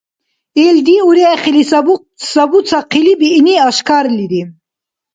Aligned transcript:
Илди 0.65 0.95
урехили 1.07 1.63
сабуцахъили 2.31 3.13
биъни 3.19 3.55
ашкарлири. 3.67 4.41